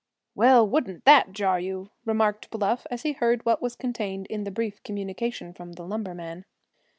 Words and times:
"Well, 0.33 0.67
wouldn't 0.67 1.05
that 1.05 1.31
jar 1.31 1.59
you?" 1.59 1.91
remarked 2.05 2.49
Bluff, 2.49 2.87
as 2.89 3.03
he 3.03 3.11
heard 3.11 3.45
what 3.45 3.61
was 3.61 3.75
contained 3.75 4.25
in 4.31 4.45
the 4.45 4.49
brief 4.49 4.81
communication 4.81 5.53
from 5.53 5.73
the 5.73 5.83
lumberman. 5.83 6.45